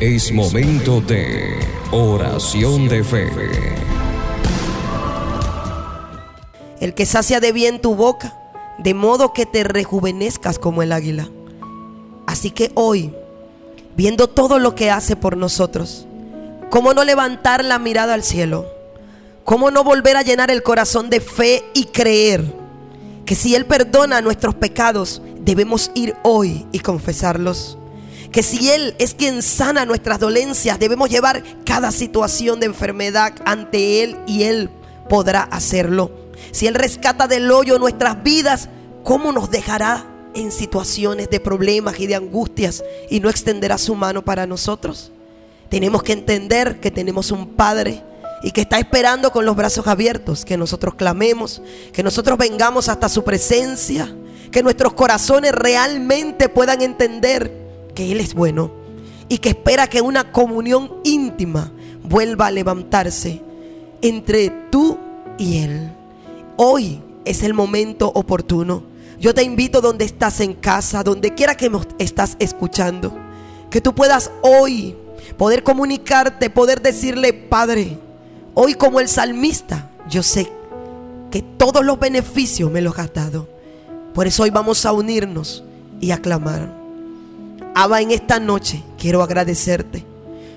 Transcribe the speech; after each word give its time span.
Es 0.00 0.30
momento 0.30 1.00
de 1.00 1.58
oración 1.90 2.86
de 2.86 3.02
fe. 3.02 3.28
El 6.78 6.94
que 6.94 7.04
sacia 7.04 7.40
de 7.40 7.50
bien 7.50 7.80
tu 7.80 7.96
boca, 7.96 8.32
de 8.78 8.94
modo 8.94 9.32
que 9.32 9.44
te 9.44 9.64
rejuvenezcas 9.64 10.60
como 10.60 10.84
el 10.84 10.92
águila. 10.92 11.28
Así 12.28 12.52
que 12.52 12.70
hoy, 12.76 13.12
viendo 13.96 14.28
todo 14.28 14.60
lo 14.60 14.76
que 14.76 14.88
hace 14.88 15.16
por 15.16 15.36
nosotros, 15.36 16.06
¿cómo 16.70 16.94
no 16.94 17.02
levantar 17.02 17.64
la 17.64 17.80
mirada 17.80 18.14
al 18.14 18.22
cielo? 18.22 18.66
¿Cómo 19.42 19.72
no 19.72 19.82
volver 19.82 20.16
a 20.16 20.22
llenar 20.22 20.52
el 20.52 20.62
corazón 20.62 21.10
de 21.10 21.20
fe 21.20 21.64
y 21.74 21.86
creer 21.86 22.44
que 23.26 23.34
si 23.34 23.56
Él 23.56 23.66
perdona 23.66 24.20
nuestros 24.20 24.54
pecados, 24.54 25.22
debemos 25.40 25.90
ir 25.96 26.14
hoy 26.22 26.68
y 26.70 26.78
confesarlos? 26.78 27.78
Que 28.32 28.42
si 28.42 28.70
Él 28.70 28.94
es 28.98 29.14
quien 29.14 29.42
sana 29.42 29.86
nuestras 29.86 30.18
dolencias, 30.18 30.78
debemos 30.78 31.08
llevar 31.08 31.42
cada 31.64 31.90
situación 31.90 32.60
de 32.60 32.66
enfermedad 32.66 33.32
ante 33.44 34.02
Él 34.02 34.18
y 34.26 34.42
Él 34.42 34.70
podrá 35.08 35.42
hacerlo. 35.42 36.10
Si 36.52 36.66
Él 36.66 36.74
rescata 36.74 37.26
del 37.26 37.50
hoyo 37.50 37.78
nuestras 37.78 38.22
vidas, 38.22 38.68
¿cómo 39.02 39.32
nos 39.32 39.50
dejará 39.50 40.06
en 40.34 40.52
situaciones 40.52 41.30
de 41.30 41.40
problemas 41.40 41.98
y 41.98 42.06
de 42.06 42.14
angustias 42.14 42.84
y 43.10 43.20
no 43.20 43.30
extenderá 43.30 43.78
su 43.78 43.94
mano 43.94 44.24
para 44.24 44.46
nosotros? 44.46 45.10
Tenemos 45.68 46.02
que 46.02 46.12
entender 46.12 46.80
que 46.80 46.90
tenemos 46.90 47.30
un 47.30 47.48
Padre 47.54 48.02
y 48.42 48.52
que 48.52 48.60
está 48.60 48.78
esperando 48.78 49.32
con 49.32 49.44
los 49.44 49.56
brazos 49.56 49.86
abiertos 49.86 50.44
que 50.44 50.56
nosotros 50.56 50.94
clamemos, 50.94 51.60
que 51.92 52.02
nosotros 52.02 52.38
vengamos 52.38 52.88
hasta 52.88 53.08
su 53.08 53.24
presencia, 53.24 54.14
que 54.50 54.62
nuestros 54.62 54.94
corazones 54.94 55.52
realmente 55.52 56.48
puedan 56.48 56.80
entender 56.82 57.67
que 57.98 58.12
Él 58.12 58.20
es 58.20 58.32
bueno 58.32 58.70
y 59.28 59.38
que 59.38 59.48
espera 59.48 59.88
que 59.88 60.02
una 60.02 60.30
comunión 60.30 61.00
íntima 61.02 61.72
vuelva 62.04 62.46
a 62.46 62.52
levantarse 62.52 63.42
entre 64.02 64.50
tú 64.70 64.96
y 65.36 65.58
Él. 65.58 65.90
Hoy 66.56 67.00
es 67.24 67.42
el 67.42 67.54
momento 67.54 68.12
oportuno. 68.14 68.84
Yo 69.18 69.34
te 69.34 69.42
invito 69.42 69.80
donde 69.80 70.04
estás 70.04 70.38
en 70.38 70.54
casa, 70.54 71.02
donde 71.02 71.34
quiera 71.34 71.56
que 71.56 71.72
estás 71.98 72.36
escuchando, 72.38 73.18
que 73.68 73.80
tú 73.80 73.96
puedas 73.96 74.30
hoy 74.42 74.94
poder 75.36 75.64
comunicarte, 75.64 76.50
poder 76.50 76.80
decirle, 76.80 77.32
Padre, 77.32 77.98
Hoy 78.54 78.74
como 78.74 79.00
el 79.00 79.08
salmista, 79.08 79.90
yo 80.08 80.22
sé 80.22 80.52
que 81.32 81.42
todos 81.42 81.84
los 81.84 81.98
beneficios 81.98 82.70
me 82.70 82.80
los 82.80 82.96
has 82.98 83.12
dado. 83.12 83.48
Por 84.14 84.28
eso 84.28 84.44
hoy 84.44 84.50
vamos 84.50 84.86
a 84.86 84.92
unirnos 84.92 85.64
y 86.00 86.12
a 86.12 86.18
clamar. 86.18 86.77
Abba, 87.80 88.00
en 88.00 88.10
esta 88.10 88.40
noche 88.40 88.82
quiero 88.98 89.22
agradecerte. 89.22 90.04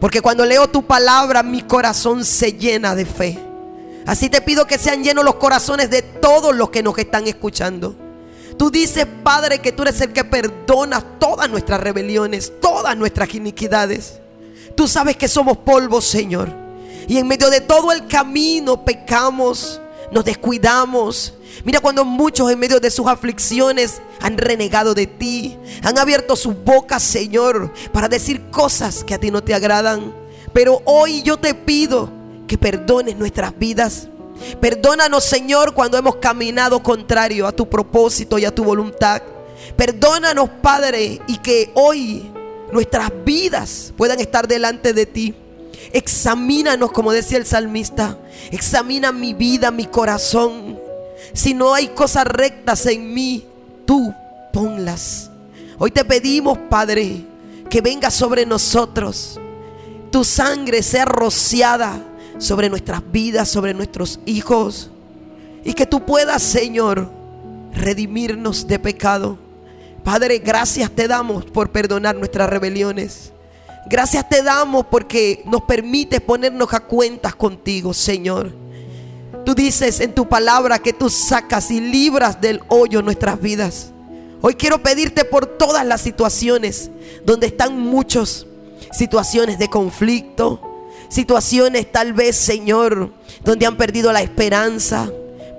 Porque 0.00 0.20
cuando 0.20 0.44
leo 0.44 0.66
tu 0.66 0.84
palabra, 0.84 1.44
mi 1.44 1.62
corazón 1.62 2.24
se 2.24 2.54
llena 2.54 2.96
de 2.96 3.06
fe. 3.06 3.38
Así 4.04 4.28
te 4.28 4.40
pido 4.40 4.66
que 4.66 4.78
sean 4.78 5.04
llenos 5.04 5.24
los 5.24 5.36
corazones 5.36 5.90
de 5.90 6.02
todos 6.02 6.56
los 6.56 6.70
que 6.70 6.82
nos 6.82 6.98
están 6.98 7.28
escuchando. 7.28 7.94
Tú 8.58 8.68
dices, 8.68 9.06
Padre, 9.22 9.60
que 9.60 9.70
tú 9.70 9.84
eres 9.84 10.00
el 10.00 10.12
que 10.12 10.24
perdona 10.24 11.00
todas 11.20 11.48
nuestras 11.48 11.78
rebeliones, 11.78 12.52
todas 12.60 12.96
nuestras 12.96 13.32
iniquidades. 13.32 14.18
Tú 14.74 14.88
sabes 14.88 15.16
que 15.16 15.28
somos 15.28 15.58
polvo, 15.58 16.00
Señor. 16.00 16.48
Y 17.06 17.18
en 17.18 17.28
medio 17.28 17.48
de 17.48 17.60
todo 17.60 17.92
el 17.92 18.08
camino 18.08 18.84
pecamos, 18.84 19.80
nos 20.10 20.24
descuidamos. 20.24 21.34
Mira 21.64 21.80
cuando 21.80 22.04
muchos 22.04 22.50
en 22.50 22.58
medio 22.58 22.80
de 22.80 22.90
sus 22.90 23.06
aflicciones 23.06 24.00
han 24.20 24.38
renegado 24.38 24.94
de 24.94 25.06
ti, 25.06 25.56
han 25.82 25.98
abierto 25.98 26.36
sus 26.36 26.54
bocas, 26.64 27.02
Señor, 27.02 27.72
para 27.92 28.08
decir 28.08 28.50
cosas 28.50 29.04
que 29.04 29.14
a 29.14 29.18
ti 29.18 29.30
no 29.30 29.42
te 29.42 29.54
agradan. 29.54 30.14
Pero 30.52 30.82
hoy 30.84 31.22
yo 31.22 31.36
te 31.36 31.54
pido 31.54 32.10
que 32.46 32.58
perdones 32.58 33.16
nuestras 33.16 33.56
vidas. 33.58 34.08
Perdónanos, 34.60 35.24
Señor, 35.24 35.74
cuando 35.74 35.96
hemos 35.96 36.16
caminado 36.16 36.82
contrario 36.82 37.46
a 37.46 37.52
tu 37.52 37.68
propósito 37.68 38.38
y 38.38 38.44
a 38.44 38.54
tu 38.54 38.64
voluntad. 38.64 39.22
Perdónanos, 39.76 40.50
Padre, 40.62 41.20
y 41.26 41.38
que 41.38 41.70
hoy 41.74 42.30
nuestras 42.72 43.10
vidas 43.24 43.92
puedan 43.96 44.20
estar 44.20 44.46
delante 44.46 44.92
de 44.92 45.06
ti. 45.06 45.34
Examínanos, 45.92 46.92
como 46.92 47.12
decía 47.12 47.38
el 47.38 47.46
salmista. 47.46 48.18
Examina 48.50 49.12
mi 49.12 49.34
vida, 49.34 49.70
mi 49.70 49.86
corazón. 49.86 50.78
Si 51.32 51.54
no 51.54 51.74
hay 51.74 51.88
cosas 51.88 52.24
rectas 52.24 52.86
en 52.86 53.12
mí, 53.12 53.44
tú 53.86 54.12
ponlas. 54.52 55.30
Hoy 55.78 55.90
te 55.90 56.04
pedimos, 56.04 56.58
Padre, 56.70 57.24
que 57.68 57.80
venga 57.80 58.10
sobre 58.10 58.46
nosotros. 58.46 59.40
Tu 60.10 60.24
sangre 60.24 60.82
sea 60.82 61.04
rociada 61.04 62.00
sobre 62.38 62.68
nuestras 62.68 63.02
vidas, 63.10 63.48
sobre 63.48 63.74
nuestros 63.74 64.20
hijos. 64.26 64.90
Y 65.64 65.74
que 65.74 65.86
tú 65.86 66.04
puedas, 66.04 66.42
Señor, 66.42 67.10
redimirnos 67.72 68.66
de 68.66 68.78
pecado. 68.78 69.38
Padre, 70.04 70.38
gracias 70.38 70.90
te 70.90 71.08
damos 71.08 71.44
por 71.46 71.70
perdonar 71.70 72.14
nuestras 72.14 72.48
rebeliones. 72.48 73.32
Gracias 73.86 74.28
te 74.28 74.42
damos 74.42 74.86
porque 74.86 75.42
nos 75.44 75.62
permite 75.62 76.20
ponernos 76.20 76.72
a 76.72 76.80
cuentas 76.80 77.34
contigo, 77.34 77.92
Señor. 77.92 78.52
Tú 79.44 79.54
dices 79.54 80.00
en 80.00 80.14
tu 80.14 80.26
palabra 80.26 80.78
que 80.78 80.94
tú 80.94 81.10
sacas 81.10 81.70
y 81.70 81.80
libras 81.80 82.40
del 82.40 82.62
hoyo 82.68 83.02
nuestras 83.02 83.38
vidas. 83.40 83.90
Hoy 84.40 84.54
quiero 84.54 84.82
pedirte 84.82 85.24
por 85.24 85.46
todas 85.46 85.86
las 85.86 86.00
situaciones 86.00 86.90
donde 87.24 87.48
están 87.48 87.78
muchos, 87.78 88.46
situaciones 88.92 89.58
de 89.58 89.68
conflicto, 89.68 90.60
situaciones 91.08 91.90
tal 91.92 92.14
vez, 92.14 92.36
Señor, 92.36 93.12
donde 93.42 93.66
han 93.66 93.76
perdido 93.76 94.12
la 94.12 94.22
esperanza, 94.22 95.10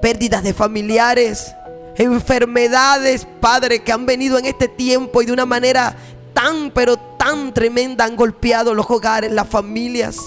pérdidas 0.02 0.44
de 0.44 0.54
familiares, 0.54 1.54
enfermedades, 1.96 3.28
Padre, 3.40 3.84
que 3.84 3.92
han 3.92 4.06
venido 4.06 4.38
en 4.38 4.46
este 4.46 4.68
tiempo 4.68 5.22
y 5.22 5.26
de 5.26 5.32
una 5.32 5.46
manera 5.46 5.96
tan, 6.46 6.70
pero 6.70 6.96
tan 6.98 7.54
tremenda 7.54 8.06
han 8.06 8.16
golpeado 8.16 8.76
los 8.76 8.86
hogares, 8.90 9.32
las 9.32 9.48
familias. 9.48 10.18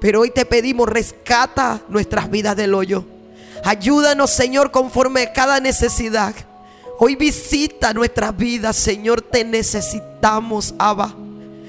Pero 0.00 0.20
hoy 0.20 0.30
te 0.30 0.46
pedimos, 0.46 0.88
rescata 0.88 1.82
nuestras 1.88 2.30
vidas 2.30 2.56
del 2.56 2.74
hoyo. 2.74 3.04
Ayúdanos, 3.62 4.30
Señor, 4.30 4.70
conforme 4.70 5.22
a 5.22 5.32
cada 5.34 5.60
necesidad. 5.60 6.34
Hoy 6.98 7.16
visita 7.16 7.92
nuestras 7.92 8.34
vidas, 8.34 8.76
Señor, 8.76 9.20
te 9.20 9.44
necesitamos, 9.44 10.74
Abba. 10.78 11.14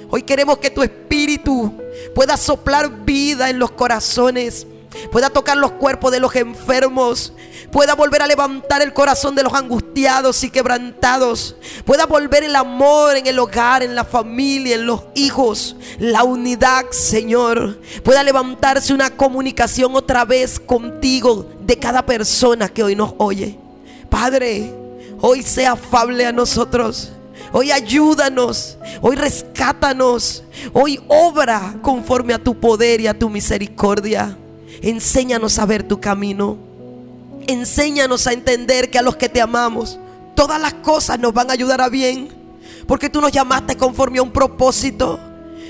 Hoy 0.10 0.24
queremos 0.24 0.60
que 0.60 0.70
tu 0.70 0.82
espíritu 0.82 1.74
pueda 2.16 2.38
soplar 2.38 3.04
vida 3.04 3.50
en 3.50 3.60
los 3.60 3.72
corazones 3.72 4.66
pueda 5.12 5.30
tocar 5.30 5.58
los 5.58 5.72
cuerpos 5.74 6.12
de 6.12 6.20
los 6.20 6.36
enfermos, 6.36 7.34
pueda 7.72 7.96
volver 7.96 8.22
a 8.22 8.28
levantar 8.28 8.82
el 8.82 8.94
corazón 8.94 9.36
de 9.36 9.44
los 9.44 9.54
y 9.96 10.50
quebrantados, 10.50 11.56
pueda 11.86 12.06
volver 12.06 12.44
el 12.44 12.56
amor 12.56 13.16
en 13.16 13.28
el 13.28 13.38
hogar, 13.38 13.84
en 13.84 13.94
la 13.94 14.04
familia, 14.04 14.76
en 14.76 14.88
los 14.88 15.04
hijos, 15.16 15.76
la 16.00 16.24
unidad, 16.24 16.86
Señor, 16.90 17.80
pueda 18.04 18.24
levantarse 18.24 18.94
una 18.94 19.12
comunicación 19.12 19.96
otra 19.96 20.26
vez 20.26 20.60
contigo 20.60 21.48
de 21.62 21.78
cada 21.78 22.06
persona 22.06 22.70
que 22.70 22.84
hoy 22.84 22.96
nos 22.96 23.14
oye. 23.18 23.58
Padre, 24.10 24.74
hoy 25.22 25.44
sea 25.44 25.74
afable 25.74 26.26
a 26.26 26.32
nosotros. 26.32 27.12
Hoy 27.52 27.72
ayúdanos, 27.72 28.78
hoy 29.00 29.16
rescátanos, 29.16 30.44
hoy 30.74 31.00
obra 31.08 31.76
conforme 31.84 32.34
a 32.34 32.40
tu 32.40 32.60
poder 32.60 33.00
y 33.00 33.08
a 33.08 33.18
tu 33.18 33.30
misericordia. 33.30 34.36
Enséñanos 34.82 35.60
a 35.60 35.66
ver 35.68 35.84
tu 35.84 36.02
camino. 36.02 36.73
Enséñanos 37.48 38.28
a 38.28 38.34
entender 38.34 38.90
que 38.90 38.98
a 38.98 39.02
los 39.02 39.16
que 39.16 39.30
te 39.30 39.42
amamos, 39.42 40.00
todas 40.36 40.60
las 40.60 40.74
cosas 40.76 41.20
nos 41.20 41.34
van 41.34 41.50
a 41.50 41.54
ayudar 41.54 41.82
a 41.82 41.90
bien. 41.90 42.30
Porque 42.88 43.10
tú 43.10 43.22
nos 43.22 43.32
llamaste 43.32 43.78
conforme 43.78 44.20
a 44.20 44.24
un 44.24 44.32
propósito. 44.32 45.20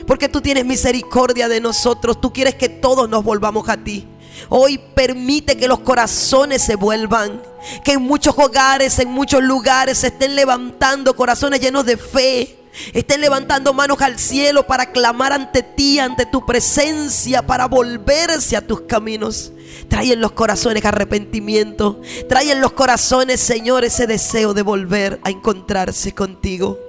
Porque 0.07 0.29
tú 0.29 0.41
tienes 0.41 0.65
misericordia 0.65 1.47
de 1.47 1.59
nosotros. 1.59 2.19
Tú 2.19 2.33
quieres 2.33 2.55
que 2.55 2.69
todos 2.69 3.09
nos 3.09 3.23
volvamos 3.23 3.67
a 3.69 3.77
ti. 3.77 4.07
Hoy 4.49 4.79
permite 4.95 5.55
que 5.55 5.67
los 5.67 5.79
corazones 5.79 6.63
se 6.63 6.75
vuelvan. 6.75 7.41
Que 7.83 7.93
en 7.93 8.01
muchos 8.01 8.35
hogares, 8.37 8.99
en 8.99 9.09
muchos 9.09 9.43
lugares 9.43 9.99
se 9.99 10.07
estén 10.07 10.35
levantando 10.35 11.15
corazones 11.15 11.59
llenos 11.59 11.85
de 11.85 11.97
fe 11.97 12.62
estén 12.93 13.21
levantando 13.21 13.73
manos 13.73 14.01
al 14.01 14.19
cielo 14.19 14.67
para 14.67 14.91
clamar 14.91 15.33
ante 15.33 15.63
ti, 15.63 15.99
ante 15.99 16.25
tu 16.25 16.45
presencia, 16.45 17.45
para 17.45 17.67
volverse 17.67 18.55
a 18.57 18.65
tus 18.65 18.81
caminos. 18.81 19.51
Trae 19.87 20.13
en 20.13 20.21
los 20.21 20.33
corazones 20.33 20.83
arrepentimiento. 20.85 22.01
Trae 22.27 22.51
en 22.51 22.61
los 22.61 22.73
corazones, 22.73 23.39
Señor, 23.39 23.83
ese 23.83 24.07
deseo 24.07 24.53
de 24.53 24.61
volver 24.61 25.19
a 25.23 25.29
encontrarse 25.29 26.13
contigo. 26.13 26.79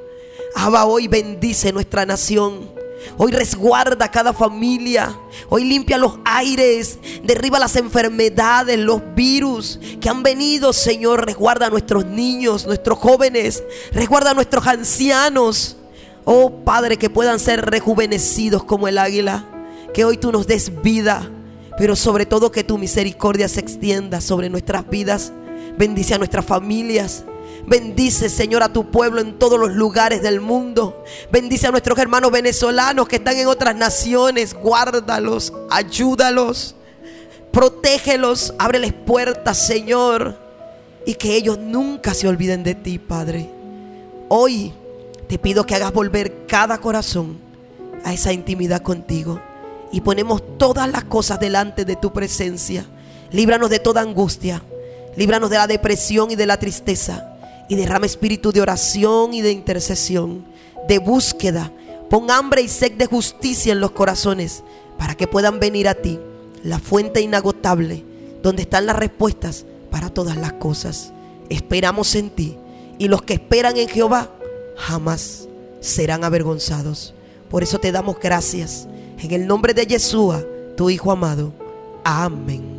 Abba, 0.56 0.84
hoy 0.84 1.08
bendice 1.08 1.72
nuestra 1.72 2.06
nación. 2.06 2.73
Hoy 3.16 3.32
resguarda 3.32 4.10
cada 4.10 4.32
familia. 4.32 5.16
Hoy 5.48 5.64
limpia 5.64 5.98
los 5.98 6.18
aires. 6.24 6.98
Derriba 7.22 7.58
las 7.58 7.76
enfermedades, 7.76 8.78
los 8.78 9.02
virus 9.14 9.78
que 10.00 10.08
han 10.08 10.22
venido, 10.22 10.72
Señor. 10.72 11.26
Resguarda 11.26 11.66
a 11.66 11.70
nuestros 11.70 12.04
niños, 12.04 12.66
nuestros 12.66 12.98
jóvenes. 12.98 13.62
Resguarda 13.92 14.30
a 14.30 14.34
nuestros 14.34 14.66
ancianos. 14.66 15.76
Oh 16.24 16.64
Padre, 16.64 16.96
que 16.96 17.10
puedan 17.10 17.38
ser 17.38 17.64
rejuvenecidos 17.64 18.64
como 18.64 18.88
el 18.88 18.98
águila. 18.98 19.44
Que 19.92 20.04
hoy 20.04 20.16
tú 20.16 20.32
nos 20.32 20.46
des 20.46 20.82
vida, 20.82 21.30
pero 21.78 21.94
sobre 21.94 22.26
todo 22.26 22.50
que 22.50 22.64
tu 22.64 22.78
misericordia 22.78 23.48
se 23.48 23.60
extienda 23.60 24.20
sobre 24.20 24.50
nuestras 24.50 24.88
vidas. 24.88 25.32
Bendice 25.78 26.14
a 26.14 26.18
nuestras 26.18 26.44
familias. 26.44 27.24
Bendice, 27.67 28.29
Señor, 28.29 28.62
a 28.62 28.73
tu 28.73 28.91
pueblo 28.91 29.20
en 29.20 29.38
todos 29.38 29.58
los 29.58 29.73
lugares 29.73 30.23
del 30.23 30.41
mundo. 30.41 31.02
Bendice 31.32 31.67
a 31.67 31.70
nuestros 31.70 31.99
hermanos 31.99 32.31
venezolanos 32.31 33.08
que 33.08 33.17
están 33.17 33.37
en 33.37 33.46
otras 33.46 33.75
naciones. 33.75 34.55
Guárdalos, 34.55 35.52
ayúdalos, 35.70 36.75
protégelos, 37.52 38.55
ábreles 38.58 38.93
puertas, 38.93 39.67
Señor. 39.67 40.38
Y 41.06 41.14
que 41.14 41.37
ellos 41.37 41.58
nunca 41.58 42.14
se 42.14 42.29
olviden 42.29 42.62
de 42.64 42.75
ti, 42.75 42.99
Padre. 42.99 43.49
Hoy 44.29 44.73
te 45.26 45.38
pido 45.38 45.64
que 45.64 45.75
hagas 45.75 45.93
volver 45.93 46.46
cada 46.46 46.79
corazón 46.79 47.38
a 48.05 48.12
esa 48.12 48.32
intimidad 48.32 48.82
contigo. 48.82 49.41
Y 49.91 50.00
ponemos 50.00 50.43
todas 50.58 50.91
las 50.91 51.05
cosas 51.05 51.41
delante 51.41 51.85
de 51.85 51.96
tu 51.96 52.12
presencia. 52.12 52.85
Líbranos 53.31 53.70
de 53.70 53.79
toda 53.79 54.02
angustia. 54.02 54.62
Líbranos 55.17 55.49
de 55.49 55.56
la 55.56 55.67
depresión 55.67 56.31
y 56.31 56.37
de 56.37 56.46
la 56.46 56.58
tristeza. 56.58 57.33
Y 57.69 57.76
derrama 57.76 58.06
espíritu 58.06 58.52
de 58.52 58.61
oración 58.61 59.34
y 59.34 59.40
de 59.40 59.52
intercesión, 59.52 60.44
de 60.88 60.99
búsqueda. 60.99 61.72
Pon 62.11 62.31
hambre 62.31 62.62
y 62.62 62.69
sed 62.69 62.93
de 62.93 63.06
justicia 63.06 63.72
en 63.72 63.81
los 63.81 63.93
corazones 63.93 64.62
para 64.99 65.14
que 65.14 65.26
puedan 65.26 65.61
venir 65.61 65.88
a 65.88 65.94
ti, 65.94 66.19
la 66.62 66.78
fuente 66.78 67.20
inagotable, 67.20 68.05
donde 68.43 68.62
están 68.62 68.87
las 68.87 68.96
respuestas 68.96 69.64
para 69.90 70.11
todas 70.11 70.37
las 70.37 70.55
cosas. 70.55 71.12
Esperamos 71.49 72.14
en 72.14 72.31
ti. 72.31 72.56
Y 72.99 73.08
los 73.08 73.22
que 73.22 73.34
esperan 73.34 73.76
en 73.76 73.88
Jehová 73.88 74.31
jamás 74.76 75.49
serán 75.81 76.25
avergonzados. 76.25 77.14
Por 77.50 77.62
eso 77.62 77.78
te 77.78 77.93
damos 77.93 78.19
gracias. 78.20 78.88
En 79.19 79.31
el 79.32 79.46
nombre 79.46 79.75
de 79.75 79.87
Yeshua, 79.87 80.43
tu 80.76 80.90
Hijo 80.90 81.10
amado. 81.10 81.52
Amén. 82.05 82.73